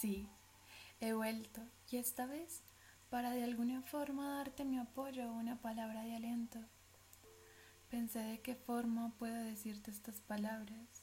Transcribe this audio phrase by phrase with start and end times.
[0.00, 0.28] Sí,
[1.00, 2.62] he vuelto y esta vez
[3.10, 6.60] para de alguna forma darte mi apoyo o una palabra de aliento.
[7.90, 11.02] Pensé de qué forma puedo decirte estas palabras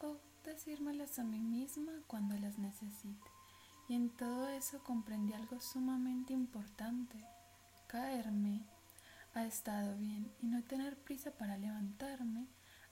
[0.00, 3.30] o decírmelas a mí misma cuando las necesite.
[3.88, 7.24] Y en todo eso comprendí algo sumamente importante.
[7.86, 8.66] Caerme
[9.32, 12.46] ha estado bien y no tener prisa para levantarme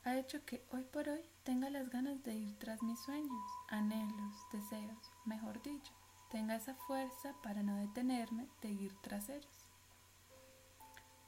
[0.04, 4.36] ha hecho que hoy por hoy tenga las ganas de ir tras mis sueños, anhelos,
[4.52, 5.92] deseos, mejor dicho,
[6.30, 9.68] tenga esa fuerza para no detenerme de ir tras ellos.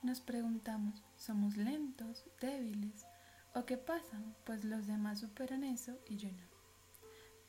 [0.02, 3.06] Nos preguntamos, ¿somos lentos, débiles?
[3.54, 4.20] ¿O qué pasa?
[4.44, 6.46] Pues los demás superan eso y yo no.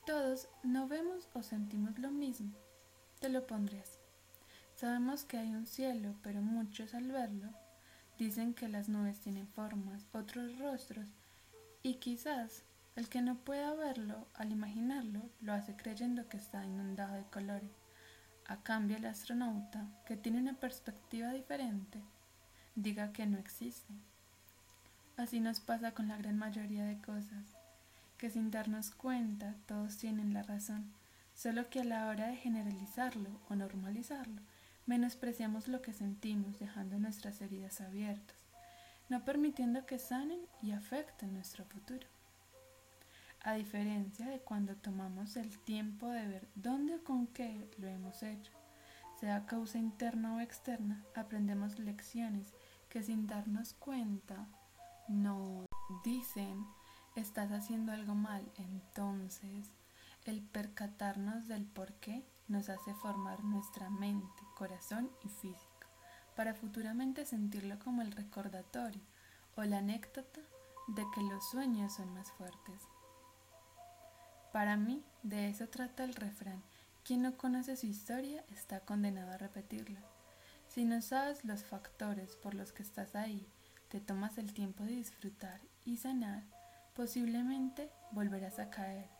[0.06, 2.54] Todos no vemos o sentimos lo mismo.
[3.20, 4.00] Te lo pondré así.
[4.76, 7.50] Sabemos que hay un cielo, pero muchos al verlo
[8.18, 11.08] dicen que las nubes tienen formas, otros rostros,
[11.84, 12.64] y quizás
[12.96, 17.72] el que no pueda verlo, al imaginarlo, lo hace creyendo que está inundado de colores.
[18.48, 22.02] A cambio, el astronauta, que tiene una perspectiva diferente,
[22.76, 23.94] diga que no existe.
[25.16, 27.58] Así nos pasa con la gran mayoría de cosas
[28.18, 30.92] que sin darnos cuenta todos tienen la razón,
[31.36, 34.42] solo que a la hora de generalizarlo o normalizarlo,
[34.88, 38.36] menospreciamos lo que sentimos dejando nuestras heridas abiertas,
[39.10, 42.08] no permitiendo que sanen y afecten nuestro futuro.
[43.42, 48.24] A diferencia de cuando tomamos el tiempo de ver dónde o con qué lo hemos
[48.24, 48.52] hecho,
[49.20, 52.54] sea causa interna o externa, aprendemos lecciones
[52.90, 54.48] que sin darnos cuenta
[55.08, 55.66] no
[56.04, 56.66] dicen
[57.16, 58.44] estás haciendo algo mal.
[58.58, 59.72] Entonces,
[60.28, 65.88] el percatarnos del por qué nos hace formar nuestra mente, corazón y físico,
[66.36, 69.02] para futuramente sentirlo como el recordatorio
[69.56, 70.42] o la anécdota
[70.88, 72.82] de que los sueños son más fuertes.
[74.52, 76.62] Para mí, de eso trata el refrán.
[77.04, 80.02] Quien no conoce su historia está condenado a repetirla.
[80.68, 83.48] Si no sabes los factores por los que estás ahí,
[83.88, 86.44] te tomas el tiempo de disfrutar y sanar,
[86.94, 89.17] posiblemente volverás a caer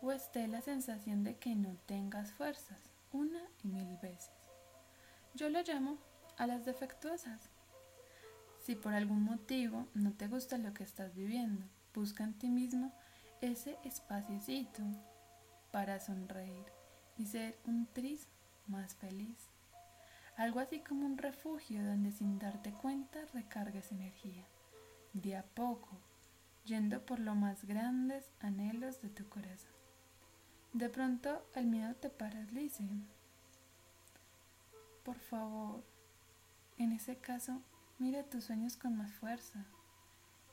[0.00, 2.78] o esté la sensación de que no tengas fuerzas
[3.12, 4.32] una y mil veces.
[5.34, 5.98] Yo lo llamo
[6.36, 7.50] a las defectuosas.
[8.62, 12.92] Si por algún motivo no te gusta lo que estás viviendo, busca en ti mismo
[13.40, 14.82] ese espaciocito
[15.70, 16.66] para sonreír
[17.16, 18.28] y ser un tris
[18.66, 19.48] más feliz.
[20.36, 24.44] Algo así como un refugio donde sin darte cuenta recargues energía.
[25.12, 25.98] De a poco
[26.64, 29.72] yendo por los más grandes anhelos de tu corazón.
[30.78, 32.84] De pronto el miedo te paraliza.
[35.02, 35.82] Por favor,
[36.76, 37.60] en ese caso,
[37.98, 39.64] mira tus sueños con más fuerza,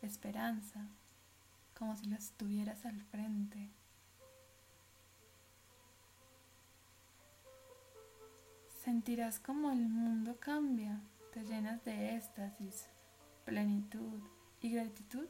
[0.02, 0.88] esperanza,
[1.78, 3.70] como si los tuvieras al frente.
[8.84, 11.02] Sentirás como el mundo cambia,
[11.34, 12.88] te llenas de éxtasis,
[13.46, 14.24] plenitud
[14.60, 15.28] y gratitud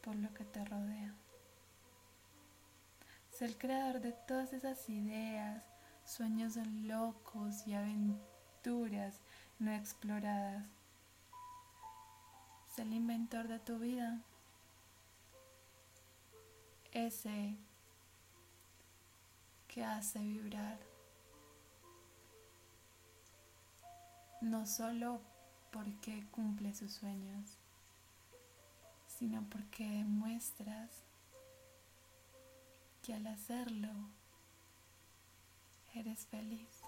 [0.00, 1.12] por lo que te rodea.
[3.40, 5.62] El creador de todas esas ideas,
[6.04, 9.20] sueños locos y aventuras
[9.60, 10.66] no exploradas.
[12.74, 14.20] Sé el inventor de tu vida.
[16.90, 17.56] Ese
[19.68, 20.80] que hace vibrar.
[24.40, 25.20] No solo
[25.70, 27.56] porque cumple sus sueños,
[29.06, 31.07] sino porque demuestras
[33.12, 33.88] al hacerlo
[35.94, 36.82] eres feliz.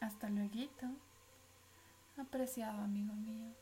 [0.00, 0.50] Hasta luego,
[2.16, 3.54] apreciado amigo mío.